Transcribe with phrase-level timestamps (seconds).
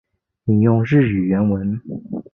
[0.45, 1.79] 引用日语原文